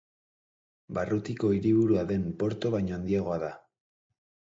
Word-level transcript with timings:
Barrutiko 0.97 1.51
hiriburua 1.57 2.05
den 2.13 2.23
Porto 2.39 2.73
baino 2.77 2.97
handiagoa 2.97 3.37
da. 3.45 3.51